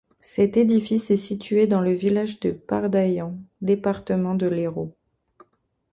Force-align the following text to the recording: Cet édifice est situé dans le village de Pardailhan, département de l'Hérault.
Cet 0.23 0.57
édifice 0.57 1.11
est 1.11 1.15
situé 1.17 1.67
dans 1.67 1.79
le 1.79 1.91
village 1.93 2.39
de 2.39 2.49
Pardailhan, 2.49 3.37
département 3.61 4.33
de 4.33 4.47
l'Hérault. 4.49 4.95